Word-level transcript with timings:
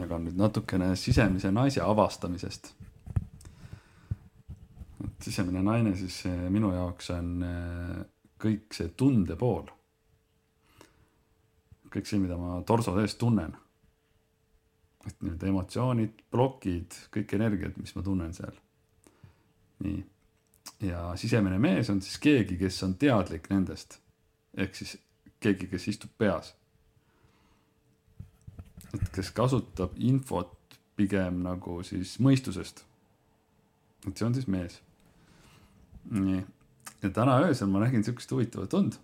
jagan 0.00 0.24
nüüd 0.26 0.38
natukene 0.40 0.94
sisemise 0.96 1.52
naise 1.52 1.82
avastamisest. 1.84 2.72
et 5.04 5.24
sisemine 5.26 5.62
naine 5.64 5.96
siis 5.96 6.24
eh, 6.26 6.48
minu 6.50 6.72
jaoks 6.72 7.10
on 7.10 7.42
eh, 7.42 7.98
kõik 8.42 8.72
see 8.74 8.92
tunde 8.96 9.36
pool. 9.36 9.66
kõik 11.92 12.08
see, 12.08 12.18
mida 12.22 12.38
ma 12.40 12.62
torso 12.66 12.94
sees 12.96 13.18
tunnen. 13.20 13.52
et 15.06 15.22
need 15.26 15.42
emotsioonid, 15.42 16.22
plokid, 16.30 16.94
kõik 17.10 17.34
energiat, 17.34 17.76
mis 17.76 17.94
ma 17.96 18.02
tunnen 18.02 18.32
seal. 18.34 18.56
nii. 19.84 20.02
ja 20.88 21.12
sisemine 21.16 21.58
mees 21.58 21.90
on 21.90 22.00
siis 22.00 22.18
keegi, 22.18 22.56
kes 22.56 22.82
on 22.82 22.94
teadlik 22.94 23.50
nendest. 23.50 24.00
ehk 24.56 24.74
siis 24.74 24.96
keegi, 25.40 25.68
kes 25.68 25.88
istub 25.88 26.16
peas 26.16 26.54
et 28.94 29.08
kes 29.14 29.30
kasutab 29.36 29.96
infot 29.96 30.58
pigem 30.96 31.42
nagu 31.44 31.80
siis 31.86 32.18
mõistusest. 32.20 32.84
et 34.08 34.18
see 34.18 34.26
on 34.26 34.34
siis 34.34 34.48
mees. 34.50 34.80
nii, 36.10 36.42
ja 37.02 37.10
täna 37.10 37.38
öösel 37.46 37.70
ma 37.70 37.84
nägin 37.84 38.04
siukest 38.04 38.30
huvitavat 38.34 38.74
und. 38.74 38.98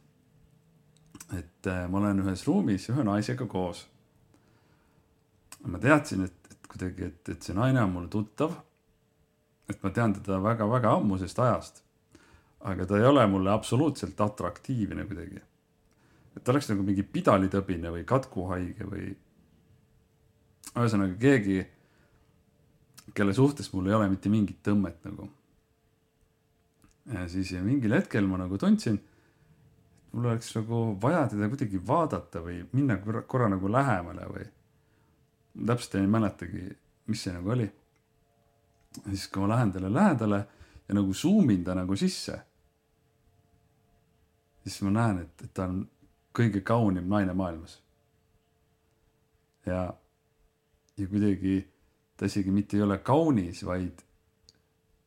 et 1.39 1.67
äh, 1.67 1.87
ma 1.91 1.99
olen 1.99 2.25
ühes 2.25 2.47
ruumis 2.47 2.89
ühe 2.93 3.05
naisega 3.05 3.47
koos. 3.47 3.87
ma 5.65 5.79
teadsin, 5.79 6.25
et, 6.25 6.53
et 6.53 6.71
kuidagi, 6.71 7.13
et, 7.13 7.29
et 7.29 7.43
see 7.43 7.57
naine 7.57 7.83
on 7.83 7.93
mulle 7.93 8.13
tuttav. 8.13 8.57
et 9.69 9.83
ma 9.83 9.91
tean 9.91 10.17
teda 10.19 10.43
väga-väga 10.43 10.97
ammusest 10.99 11.39
ajast. 11.39 11.85
aga 12.61 12.87
ta 12.87 12.99
ei 12.99 13.07
ole 13.07 13.27
mulle 13.27 13.51
absoluutselt 13.51 14.21
atraktiivne 14.21 15.07
kuidagi. 15.07 15.41
et 16.37 16.45
ta 16.45 16.53
oleks 16.53 16.69
nagu 16.75 16.85
mingi 16.85 17.03
pidalitõbine 17.03 17.95
või 17.97 18.05
katkuhaige 18.05 18.93
või 18.93 19.17
ühesõnaga 20.77 21.17
keegi, 21.21 21.59
kelle 23.17 23.35
suhtes 23.35 23.71
mul 23.73 23.89
ei 23.89 23.97
ole 23.97 24.09
mitte 24.13 24.31
mingit 24.33 24.61
tõmmet 24.65 25.05
nagu. 25.09 25.29
ja 27.13 27.29
siis 27.29 27.53
ja 27.53 27.63
mingil 27.65 27.95
hetkel 27.97 28.27
ma 28.29 28.37
nagu 28.37 28.59
tundsin, 28.59 28.99
et 28.99 30.13
mul 30.13 30.29
oleks 30.29 30.53
nagu 30.57 30.83
vaja 31.01 31.27
teda 31.33 31.49
kuidagi 31.49 31.81
vaadata 31.87 32.43
või 32.45 32.61
minna 32.73 32.99
korra, 33.05 33.23
korra 33.23 33.49
nagu 33.49 33.73
lähemale 33.73 34.29
või. 34.35 34.47
täpselt 35.67 35.95
ei 35.95 36.07
mäletagi, 36.07 36.69
mis 37.07 37.23
see 37.23 37.33
nagu 37.33 37.51
oli. 37.57 37.71
ja 39.05 39.11
siis, 39.11 39.29
kui 39.29 39.43
ma 39.43 39.55
lähen 39.55 39.73
talle 39.73 39.93
lähedale 39.93 40.47
ja 40.89 40.95
nagu 40.95 41.15
zoom 41.15 41.51
in 41.51 41.65
ta 41.65 41.75
nagu 41.75 41.97
sisse, 41.97 42.39
siis 44.63 44.83
ma 44.83 44.91
näen, 44.91 45.25
et, 45.25 45.45
et 45.45 45.55
ta 45.55 45.69
on 45.69 45.83
kõige 46.37 46.61
kaunim 46.61 47.09
naine 47.09 47.35
maailmas. 47.35 47.81
ja 49.67 49.89
ja 50.99 51.07
kuidagi 51.09 51.61
ta 52.17 52.27
isegi 52.27 52.51
mitte 52.51 52.77
ei 52.77 52.83
ole 52.83 52.99
kaunis, 52.99 53.63
vaid, 53.67 54.01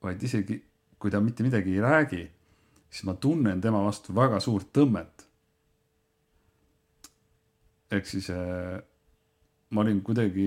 vaid 0.03 0.23
isegi 0.23 0.61
kui 1.01 1.11
ta 1.11 1.19
mitte 1.19 1.43
midagi 1.43 1.73
ei 1.75 1.81
räägi, 1.81 2.21
siis 2.89 3.03
ma 3.09 3.15
tunnen 3.17 3.61
tema 3.61 3.81
vastu 3.83 4.13
väga 4.15 4.39
suurt 4.39 4.69
tõmmet. 4.77 5.27
ehk 7.91 8.05
siis 8.07 8.29
äh, 8.31 8.79
ma 9.75 9.81
olin 9.81 9.97
kuidagi 10.01 10.45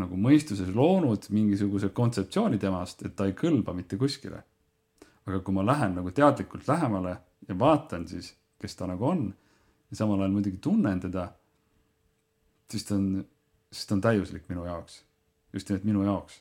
nagu 0.00 0.16
mõistuses 0.16 0.70
loonud 0.72 1.26
mingisuguse 1.28 1.90
kontseptsiooni 1.92 2.58
temast, 2.58 3.02
et 3.04 3.16
ta 3.16 3.26
ei 3.26 3.34
kõlba 3.36 3.74
mitte 3.76 3.98
kuskile. 4.00 4.42
aga 5.26 5.40
kui 5.40 5.54
ma 5.54 5.66
lähen 5.66 5.96
nagu 5.98 6.10
teadlikult 6.10 6.68
lähemale 6.68 7.16
ja 7.48 7.58
vaatan 7.58 8.06
siis, 8.08 8.34
kes 8.58 8.76
ta 8.76 8.86
nagu 8.86 9.04
on 9.04 9.34
ja 9.90 9.96
samal 9.96 10.20
ajal 10.20 10.32
muidugi 10.32 10.58
tunnen 10.62 11.00
teda, 11.00 11.32
siis 12.70 12.84
ta 12.84 12.94
on 12.94 13.24
sest 13.76 13.90
ta 13.90 13.96
on 13.96 14.04
täiuslik 14.04 14.48
minu 14.48 14.64
jaoks, 14.64 15.00
just 15.52 15.68
nimelt 15.68 15.84
minu 15.88 16.04
jaoks. 16.06 16.40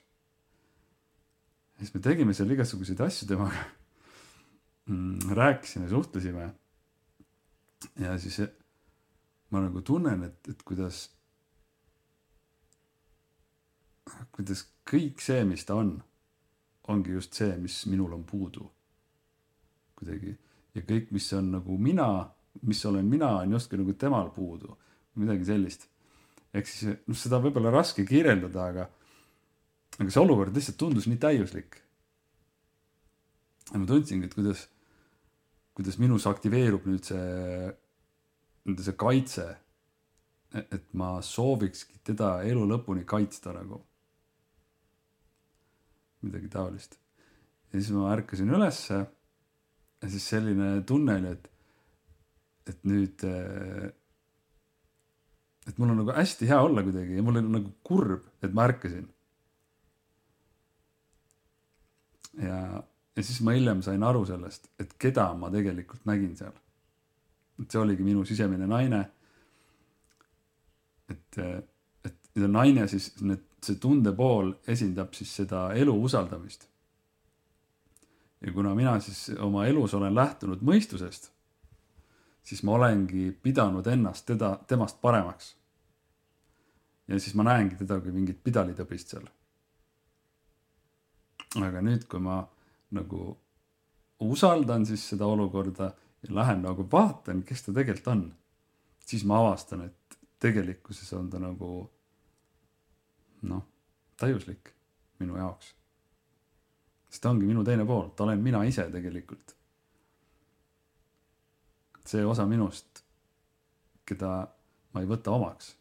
ja 1.75 1.83
siis 1.83 1.93
me 1.93 2.01
tegime 2.01 2.33
seal 2.33 2.51
igasuguseid 2.55 3.01
asju 3.03 3.27
temaga 3.27 3.65
mm,. 4.85 5.33
rääkisime, 5.35 5.89
suhtlesime. 5.89 6.53
ja 7.99 8.17
siis 8.19 8.39
ma 9.51 9.61
nagu 9.61 9.81
tunnen, 9.81 10.23
et, 10.23 10.49
et 10.49 10.63
kuidas, 10.63 11.09
kuidas 14.35 14.65
kõik 14.89 15.21
see, 15.23 15.43
mis 15.47 15.65
ta 15.65 15.77
on, 15.81 15.97
ongi 16.87 17.13
just 17.17 17.33
see, 17.33 17.51
mis 17.57 17.83
minul 17.91 18.13
on 18.13 18.23
puudu. 18.23 18.71
kuidagi 19.95 20.37
ja 20.75 20.83
kõik, 20.83 21.11
mis 21.15 21.27
on 21.33 21.51
nagu 21.55 21.77
mina, 21.79 22.07
mis 22.61 22.85
olen 22.85 23.05
mina, 23.07 23.31
on 23.41 23.51
justkui 23.55 23.79
nagu 23.79 23.93
temal 23.99 24.31
puudu, 24.35 24.77
midagi 25.15 25.47
sellist 25.47 25.87
ehk 26.55 26.69
siis 26.69 26.93
noh, 27.05 27.17
seda 27.17 27.39
võib-olla 27.43 27.73
raske 27.73 28.05
kirjeldada, 28.07 28.67
aga, 28.71 28.85
aga 29.97 30.07
see 30.07 30.21
olukord 30.21 30.55
lihtsalt 30.55 30.79
tundus 30.79 31.09
nii 31.11 31.19
täiuslik. 31.21 31.81
ja 33.71 33.81
ma 33.81 33.89
tundsingi, 33.89 34.29
et 34.29 34.35
kuidas, 34.37 34.67
kuidas 35.75 35.97
minus 35.99 36.27
aktiveerub 36.29 36.85
nüüd 36.87 37.07
see, 37.07 37.71
nii-öelda 38.65 38.87
see 38.87 38.99
kaitse. 39.05 39.47
et 40.55 40.85
ma 40.95 41.17
soovikski 41.19 41.99
teda 42.07 42.37
elu 42.47 42.61
lõpuni 42.69 43.03
kaitsta 43.05 43.53
nagu. 43.55 43.81
midagi 46.21 46.49
taolist. 46.49 46.97
ja 47.71 47.79
siis 47.81 47.91
ma 47.91 48.13
ärkasin 48.13 48.53
ülesse 48.55 49.03
ja 50.01 50.09
siis 50.09 50.29
selline 50.29 50.81
tunne 50.87 51.15
oli, 51.19 51.31
et, 51.33 51.47
et 52.69 52.83
nüüd 52.87 53.23
äh, 53.27 53.89
et 55.75 55.79
mul 55.79 55.91
on 55.91 55.97
nagu 55.99 56.13
hästi 56.15 56.47
hea 56.47 56.57
olla 56.63 56.83
kuidagi 56.83 57.17
ja 57.17 57.23
mul 57.23 57.41
on 57.41 57.51
nagu 57.51 57.71
kurb, 57.83 58.23
et 58.43 58.53
ma 58.55 58.63
ärkasin. 58.63 59.09
ja, 62.39 62.83
ja 63.15 63.23
siis 63.23 63.41
ma 63.43 63.51
hiljem 63.51 63.81
sain 63.83 64.03
aru 64.03 64.23
sellest, 64.25 64.69
et 64.79 64.93
keda 64.99 65.33
ma 65.35 65.51
tegelikult 65.51 66.07
nägin 66.07 66.37
seal. 66.39 66.55
et 67.59 67.71
see 67.71 67.81
oligi 67.81 68.07
minu 68.07 68.23
sisemine 68.25 68.67
naine. 68.71 69.03
et, 71.09 71.41
et 72.05 72.39
ja 72.39 72.47
naine 72.47 72.87
siis, 72.87 73.11
need, 73.21 73.43
see 73.63 73.75
tundepool 73.75 74.53
esindab 74.67 75.11
siis 75.13 75.35
seda 75.43 75.67
elu 75.75 75.99
usaldamist. 76.07 76.69
ja 78.47 78.53
kuna 78.55 78.75
mina 78.75 78.99
siis 78.99 79.27
oma 79.39 79.67
elus 79.67 79.93
olen 79.93 80.15
lähtunud 80.15 80.63
mõistusest 80.63 81.35
siis 82.45 82.63
ma 82.63 82.75
olengi 82.77 83.31
pidanud 83.43 83.87
ennast 83.87 84.25
teda, 84.25 84.59
temast 84.67 85.01
paremaks. 85.01 85.55
Ja 87.07 87.19
siis 87.19 87.35
ma 87.35 87.45
näengi 87.47 87.77
teda 87.79 87.99
kui 88.01 88.13
mingit 88.13 88.41
pidalitõbist 88.43 89.13
seal. 89.13 89.27
aga 91.55 91.81
nüüd, 91.81 92.07
kui 92.11 92.19
ma 92.19 92.41
nagu 92.95 93.37
usaldan 94.25 94.85
siis 94.85 95.05
seda 95.09 95.27
olukorda 95.27 95.91
ja 96.25 96.35
lähen 96.35 96.63
nagu 96.65 96.87
vaatan, 96.91 97.43
kes 97.43 97.63
ta 97.63 97.73
tegelikult 97.73 98.11
on, 98.11 98.23
siis 99.05 99.23
ma 99.23 99.39
avastan, 99.39 99.85
et 99.85 100.17
tegelikkuses 100.39 101.13
on 101.13 101.29
ta 101.29 101.39
nagu 101.39 101.71
noh, 103.49 103.65
täiuslik 104.19 104.73
minu 105.19 105.37
jaoks. 105.37 105.75
sest 107.09 107.21
ta 107.23 107.29
ongi 107.29 107.45
minu 107.47 107.63
teine 107.63 107.85
pool, 107.85 108.09
ta 108.09 108.23
olen 108.23 108.41
mina 108.43 108.63
ise 108.67 108.89
tegelikult 108.91 109.55
see 112.05 112.25
osa 112.25 112.45
minust, 112.45 113.01
keda 114.05 114.31
ma 114.93 115.01
ei 115.01 115.09
võta 115.09 115.33
omaks. 115.33 115.73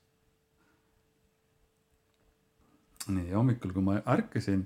Nii, 3.12 3.30
hommikul, 3.34 3.72
kui 3.74 3.84
ma 3.84 3.98
ärkasin, 4.00 4.64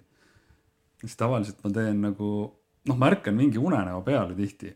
siis 1.01 1.17
tavaliselt 1.19 1.63
ma 1.65 1.73
teen 1.75 2.03
nagu, 2.05 2.31
noh, 2.89 2.99
ma 2.99 3.11
ärkan 3.13 3.37
mingi 3.39 3.59
unenäo 3.59 4.03
peale 4.07 4.37
tihti. 4.39 4.75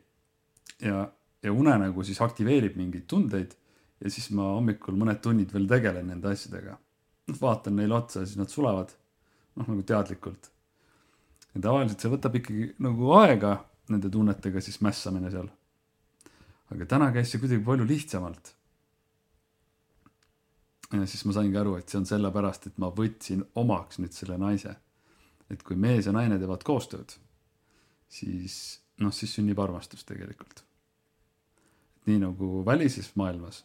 ja, 0.82 1.04
ja 1.42 1.52
unenägu 1.52 2.04
siis 2.04 2.20
aktiveerib 2.22 2.76
mingeid 2.76 3.06
tundeid 3.10 3.54
ja 4.00 4.10
siis 4.10 4.30
ma 4.34 4.52
hommikul 4.56 4.96
mõned 4.98 5.20
tunnid 5.22 5.52
veel 5.54 5.68
tegelen 5.70 6.06
nende 6.10 6.32
asjadega. 6.32 6.78
noh, 7.28 7.40
vaatan 7.40 7.76
neile 7.76 7.94
otsa 7.94 8.22
ja 8.22 8.26
siis 8.26 8.38
nad 8.40 8.50
sulevad, 8.50 8.94
noh, 9.56 9.68
nagu 9.68 9.82
teadlikult. 9.82 10.50
ja 11.54 11.60
tavaliselt 11.60 12.00
see 12.00 12.12
võtab 12.12 12.38
ikkagi 12.38 12.72
nagu 12.82 13.12
aega, 13.22 13.58
nende 13.88 14.10
tunnetega 14.10 14.60
siis 14.60 14.80
mässamine 14.80 15.30
seal 15.30 15.50
aga 16.72 16.88
täna 16.88 17.10
käis 17.14 17.32
see 17.32 17.40
kuidagi 17.42 17.64
palju 17.64 17.86
lihtsamalt. 17.88 18.52
Ja 20.92 21.06
siis 21.06 21.24
ma 21.24 21.34
saingi 21.36 21.56
aru, 21.58 21.76
et 21.78 21.88
see 21.88 22.00
on 22.00 22.06
sellepärast, 22.08 22.68
et 22.68 22.78
ma 22.82 22.90
võtsin 22.92 23.44
omaks 23.58 24.00
nüüd 24.02 24.12
selle 24.16 24.38
naise. 24.40 24.76
et 25.50 25.62
kui 25.62 25.76
mees 25.76 26.06
ja 26.06 26.12
naine 26.16 26.38
teevad 26.40 26.62
koostööd, 26.64 27.10
siis 28.08 28.54
noh, 29.04 29.12
siis 29.12 29.34
sünnib 29.36 29.58
armastus 29.60 30.04
tegelikult. 30.08 30.64
nii 32.06 32.18
nagu 32.18 32.64
välises 32.66 33.12
maailmas, 33.16 33.64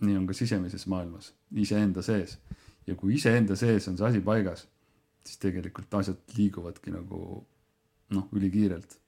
nii 0.00 0.16
on 0.16 0.26
ka 0.26 0.34
sisemises 0.34 0.86
maailmas, 0.86 1.32
iseenda 1.52 2.02
sees. 2.02 2.38
ja 2.86 2.94
kui 2.94 3.14
iseenda 3.14 3.56
sees 3.56 3.88
on 3.88 3.98
see 3.98 4.06
asi 4.06 4.20
paigas, 4.20 4.66
siis 5.24 5.38
tegelikult 5.42 5.94
asjad 5.94 6.36
liiguvadki 6.36 6.94
nagu 6.94 7.20
noh, 8.10 8.28
ülikiirelt. 8.32 8.98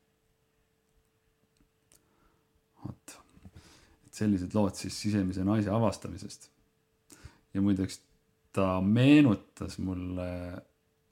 vot 2.84 3.18
sellised 4.18 4.54
lood 4.56 4.74
siis 4.78 4.96
sisemise 5.02 5.44
naise 5.46 5.70
avastamisest. 5.70 6.50
Ja 7.54 7.62
muideks 7.62 8.00
ta 8.52 8.80
meenutas 8.80 9.78
mulle 9.78 10.28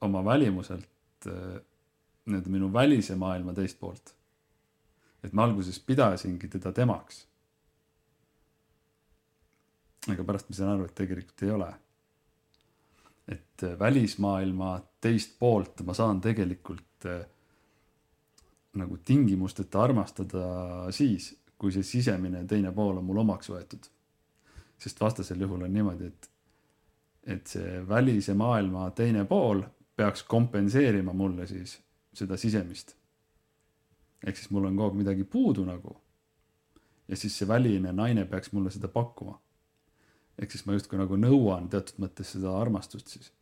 oma 0.00 0.24
välimuselt 0.24 1.26
äh, 1.26 1.60
nii-öelda 2.26 2.50
minu 2.50 2.72
välise 2.72 3.14
maailma 3.14 3.54
teist 3.54 3.78
poolt. 3.80 4.14
et 5.24 5.32
ma 5.32 5.42
alguses 5.44 5.78
pidasingi 5.80 6.48
teda 6.48 6.72
temaks. 6.72 7.26
aga 10.08 10.24
pärast 10.24 10.48
ma 10.50 10.54
sain 10.54 10.70
aru, 10.70 10.84
et 10.84 10.94
tegelikult 10.94 11.42
ei 11.42 11.50
ole. 11.50 11.72
et 13.28 13.62
äh, 13.62 13.78
välismaailma 13.78 14.80
teist 15.00 15.38
poolt 15.38 15.82
ma 15.86 15.94
saan 15.94 16.20
tegelikult 16.20 17.06
äh, 17.06 17.24
nagu 18.76 18.98
tingimusteta 19.04 19.82
armastada 19.82 20.46
siis, 20.92 21.32
kui 21.58 21.72
see 21.72 21.82
sisemine 21.82 22.44
teine 22.46 22.72
pool 22.72 22.98
on 23.00 23.04
mul 23.04 23.22
omaks 23.24 23.48
võetud. 23.50 23.88
Sest 24.78 25.00
vastasel 25.00 25.40
juhul 25.40 25.62
on 25.62 25.72
niimoodi, 25.72 26.06
et, 26.06 26.30
et 27.36 27.46
see 27.46 27.80
välise 27.88 28.34
maailma 28.34 28.90
teine 28.96 29.24
pool 29.24 29.62
peaks 29.96 30.22
kompenseerima 30.22 31.12
mulle 31.12 31.46
siis 31.46 31.78
seda 32.16 32.36
sisemist. 32.36 32.96
ehk 34.26 34.36
siis 34.36 34.50
mul 34.50 34.64
on 34.64 34.76
kogu 34.76 34.88
aeg 34.88 34.98
midagi 34.98 35.24
puudu 35.24 35.64
nagu. 35.64 35.96
ja 37.08 37.16
siis 37.16 37.38
see 37.38 37.48
väline 37.48 37.92
naine 37.92 38.24
peaks 38.24 38.52
mulle 38.52 38.70
seda 38.70 38.88
pakkuma. 38.88 39.40
ehk 40.38 40.50
siis 40.50 40.66
ma 40.66 40.76
justkui 40.76 40.98
nagu 40.98 41.16
nõuan 41.16 41.68
teatud 41.68 42.00
mõttes 42.04 42.32
seda 42.36 42.56
armastust 42.60 43.08
siis. 43.08 43.32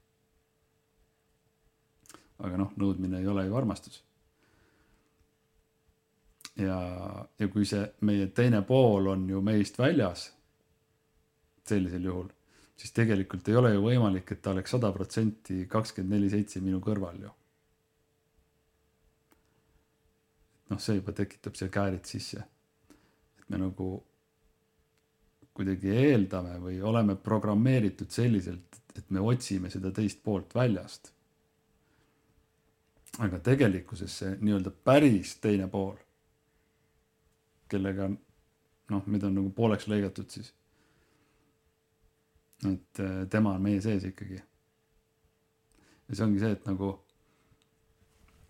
aga 2.39 2.57
noh, 2.57 2.73
nõudmine 2.77 3.21
ei 3.21 3.27
ole 3.27 3.47
ju 3.47 3.57
armastus. 3.57 4.05
ja, 6.57 6.79
ja 7.39 7.49
kui 7.49 7.67
see 7.67 7.87
meie 8.01 8.27
teine 8.27 8.63
pool 8.63 9.07
on 9.07 9.29
ju 9.29 9.41
meist 9.43 9.79
väljas, 9.79 10.31
sellisel 11.69 12.05
juhul, 12.11 12.29
siis 12.77 12.93
tegelikult 12.93 13.49
ei 13.49 13.57
ole 13.57 13.73
ju 13.75 13.87
võimalik, 13.87 14.33
et 14.33 14.43
ta 14.43 14.53
oleks 14.53 14.77
sada 14.77 14.93
protsenti 14.93 15.65
kakskümmend 15.71 16.19
neli 16.19 16.31
seitse 16.33 16.61
minu 16.65 16.83
kõrval 16.85 17.23
ju 17.23 17.33
noh, 20.75 20.81
see 20.81 20.99
juba 20.99 21.15
tekitab 21.17 21.57
siia 21.59 21.71
käärid 21.73 22.05
sisse. 22.09 22.45
et 23.39 23.49
me 23.49 23.61
nagu 23.61 23.89
kuidagi 25.55 25.93
eeldame 25.95 26.57
või 26.59 26.81
oleme 26.83 27.15
programmeeritud 27.15 28.11
selliselt, 28.11 28.81
et 28.99 29.11
me 29.11 29.21
otsime 29.21 29.71
seda 29.71 29.93
teist 29.95 30.23
poolt 30.25 30.55
väljast. 30.55 31.13
aga 33.19 33.39
tegelikkuses 33.39 34.19
see 34.19 34.37
nii-öelda 34.41 34.73
päris 34.85 35.37
teine 35.39 35.69
pool, 35.71 35.95
kellega 37.71 38.09
noh, 38.09 39.07
meid 39.07 39.23
on 39.23 39.39
nagu 39.39 39.51
pooleks 39.55 39.87
lõigatud 39.89 40.31
siis. 40.31 40.53
Et 42.63 43.01
eh, 43.03 43.25
tema 43.31 43.55
on 43.57 43.63
meie 43.63 43.81
sees 43.85 44.05
ikkagi. 44.09 44.41
ja 46.09 46.17
see 46.17 46.25
ongi 46.27 46.41
see, 46.43 46.53
et 46.53 46.67
nagu 46.69 46.93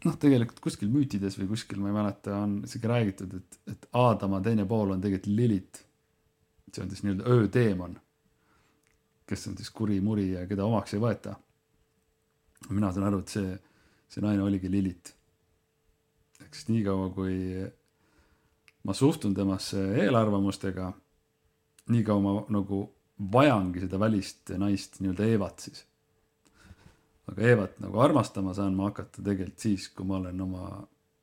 noh, 0.05 0.17
tegelikult 0.21 0.61
kuskil 0.65 0.91
müütides 0.93 1.39
või 1.41 1.51
kuskil, 1.55 1.81
ma 1.81 1.91
ei 1.91 1.97
mäleta, 1.97 2.39
on 2.45 2.59
isegi 2.67 2.91
räägitud, 2.91 3.37
et, 3.39 3.59
et 3.73 3.87
Aadama 3.97 4.41
teine 4.45 4.67
pool 4.69 4.95
on 4.95 5.03
tegelikult 5.03 5.37
Lilit. 5.39 5.85
see 6.75 6.83
on 6.83 6.91
siis 6.91 7.05
nii-öelda 7.05 7.31
ööteemon, 7.31 7.95
kes 9.31 9.47
on 9.49 9.57
siis 9.57 9.71
kuri-muri 9.71 10.33
ja 10.33 10.47
keda 10.51 10.67
omaks 10.67 10.95
ei 10.95 11.03
võeta. 11.03 11.37
mina 12.71 12.93
saan 12.93 13.07
aru, 13.09 13.23
et 13.25 13.29
see, 13.29 13.55
see 14.09 14.25
naine 14.25 14.43
oligi 14.43 14.71
Lilit. 14.71 15.15
ehk 16.43 16.55
siis 16.55 16.69
niikaua, 16.69 17.09
kui 17.15 17.65
ma 18.85 18.93
suhtun 18.93 19.35
temasse 19.35 19.81
eelarvamustega, 20.03 20.93
niikaua 21.89 22.21
ma 22.21 22.35
nagu 22.53 22.85
vajangi 23.19 23.85
seda 23.85 23.99
välist 24.01 24.51
naist, 24.59 25.01
nii-öelda 25.01 25.27
Eevat 25.31 25.67
siis 25.69 25.85
aga 27.31 27.47
Eevat 27.49 27.79
nagu 27.83 28.01
armastama 28.05 28.55
saan 28.57 28.75
ma 28.77 28.91
hakata 28.91 29.23
tegelikult 29.23 29.67
siis, 29.67 29.89
kui 29.97 30.07
ma 30.09 30.19
olen 30.21 30.41
oma 30.45 30.65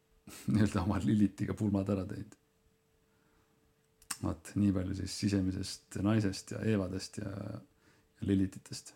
nii-öelda 0.53 0.85
oma 0.85 1.01
Lilitiga 1.03 1.55
pulmad 1.57 1.89
ära 1.93 2.05
teinud. 2.09 2.37
vot 4.21 4.51
nii 4.61 4.73
palju 4.75 4.95
siis 5.01 5.17
sisemisest 5.23 5.99
naisest 6.05 6.55
ja 6.55 6.63
Eevadest 6.73 7.21
ja, 7.21 7.29
ja 7.31 8.27
Lilititest 8.29 8.93